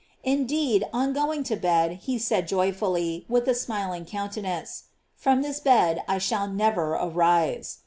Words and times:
Indeed, 0.23 0.83
on 0.91 1.13
going 1.13 1.43
to 1.43 1.55
bed 1.55 1.91
he 2.01 2.17
said 2.17 2.47
joyfully, 2.47 3.23
with 3.29 3.47
a 3.47 3.53
smiling 3.53 4.03
countenance: 4.03 4.85
"From 5.15 5.43
this 5.43 5.59
bed 5.59 6.01
I 6.07 6.17
shall 6.17 6.47
never 6.47 6.93
arise." 6.95 7.77